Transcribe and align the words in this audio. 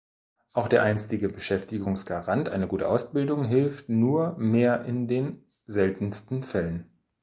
Auch 0.53 0.67
der 0.67 0.81
einstige 0.81 1.29
Beschäftigungsgarant, 1.29 2.49
eine 2.49 2.67
gute 2.67 2.89
Ausbildung, 2.89 3.45
hilft 3.45 3.87
nur 3.87 4.35
mehr 4.39 4.83
in 4.85 5.07
den 5.07 5.43
seltensten 5.67 6.41
Fällen. 6.41 6.89